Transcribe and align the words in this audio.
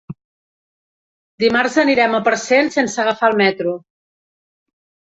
Dimarts 1.45 1.77
anirem 1.83 2.17
a 2.17 2.23
Parcent 2.31 2.75
sense 2.79 3.05
agafar 3.07 3.31
el 3.35 3.41
metro. 3.47 3.79